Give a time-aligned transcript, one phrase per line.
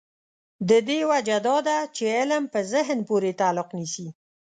[0.69, 4.07] د دې وجه دا ده چې علم په ذهن پورې تعلق نیسي.